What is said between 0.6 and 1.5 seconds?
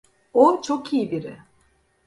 çok iyi biri.